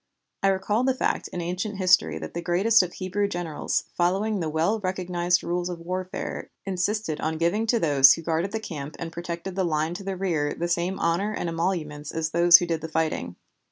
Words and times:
I 0.41 0.47
recalled 0.47 0.87
the 0.87 0.95
fact 0.95 1.27
in 1.27 1.41
ancient 1.41 1.77
history 1.77 2.17
that 2.17 2.33
the 2.33 2.41
greatest 2.41 2.81
of 2.81 2.93
Hebrew 2.93 3.27
generals, 3.27 3.83
following 3.93 4.39
the 4.39 4.49
well 4.49 4.79
recognized 4.79 5.43
rules 5.43 5.69
of 5.69 5.79
warfare, 5.79 6.49
insisted 6.65 7.21
on 7.21 7.37
giving 7.37 7.67
to 7.67 7.77
those 7.79 8.13
who 8.13 8.23
guarded 8.23 8.51
the 8.51 8.59
camp 8.59 8.95
and 8.97 9.13
protected 9.13 9.55
the 9.55 9.63
line 9.63 9.93
to 9.93 10.03
the 10.03 10.17
rear 10.17 10.55
the 10.55 10.67
same 10.67 10.97
honor 10.99 11.35
and 11.37 11.49
emoluments 11.49 12.09
as 12.11 12.31
those 12.31 12.57
who 12.57 12.65
did 12.65 12.81
the 12.81 12.89
fighting. 12.89 13.35